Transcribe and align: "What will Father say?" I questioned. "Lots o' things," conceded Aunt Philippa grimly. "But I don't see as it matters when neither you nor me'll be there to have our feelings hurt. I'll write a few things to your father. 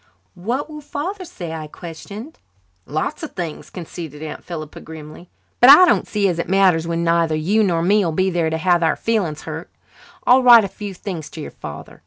"What 0.33 0.67
will 0.67 0.81
Father 0.81 1.25
say?" 1.25 1.53
I 1.53 1.67
questioned. 1.67 2.39
"Lots 2.87 3.23
o' 3.23 3.27
things," 3.27 3.69
conceded 3.69 4.23
Aunt 4.23 4.43
Philippa 4.43 4.81
grimly. 4.81 5.29
"But 5.59 5.69
I 5.69 5.85
don't 5.85 6.07
see 6.07 6.27
as 6.27 6.39
it 6.39 6.49
matters 6.49 6.87
when 6.87 7.03
neither 7.03 7.35
you 7.35 7.61
nor 7.63 7.83
me'll 7.83 8.11
be 8.11 8.31
there 8.31 8.49
to 8.49 8.57
have 8.57 8.81
our 8.81 8.95
feelings 8.95 9.43
hurt. 9.43 9.69
I'll 10.25 10.41
write 10.41 10.65
a 10.65 10.67
few 10.67 10.95
things 10.95 11.29
to 11.29 11.39
your 11.41 11.51
father. 11.51 11.99